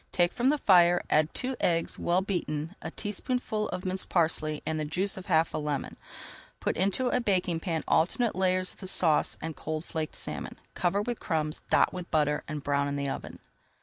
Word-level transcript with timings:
Take 0.11 0.33
from 0.33 0.49
the 0.49 0.57
fire, 0.57 1.03
add 1.11 1.31
two 1.31 1.55
eggs, 1.59 1.99
well 1.99 2.23
beaten, 2.23 2.73
a 2.81 2.89
teaspoonful 2.89 3.69
of 3.69 3.85
minced 3.85 4.09
parsley 4.09 4.63
and 4.65 4.79
the 4.79 4.83
juice 4.83 5.15
of 5.15 5.27
half 5.27 5.53
a 5.53 5.59
lemon. 5.59 5.95
Put 6.59 6.75
into 6.75 7.09
a 7.09 7.19
baking 7.21 7.59
pan 7.59 7.83
alternate 7.87 8.33
layers 8.35 8.73
of 8.73 8.79
the 8.79 8.87
sauce 8.87 9.37
and 9.43 9.55
cold 9.55 9.85
flaked 9.85 10.15
salmon, 10.15 10.57
cover 10.73 11.03
with 11.03 11.19
crumbs, 11.19 11.61
dot 11.69 11.93
with 11.93 12.09
butter, 12.09 12.43
and 12.47 12.63
brown 12.63 12.87
in 12.87 12.95
the 12.95 13.09
oven. 13.09 13.37